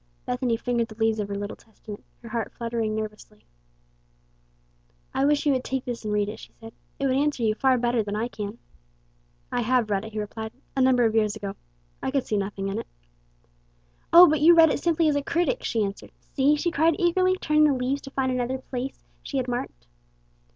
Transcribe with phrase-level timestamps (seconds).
[0.25, 3.45] Bethany fingered the leaves of her little Testament, her heart fluttering nervously.
[5.13, 6.73] "I wish you would take this and read it," she said.
[6.97, 8.57] "It would answer you far better than I can."
[9.51, 11.53] "I have read it," he replied, "a number of years ago.
[12.01, 12.87] I could see nothing in it."
[14.11, 16.11] "O, but you read it simply as a critic," she answered.
[16.19, 19.85] "See!" she cried eagerly, turning the leaves to find another place she had marked.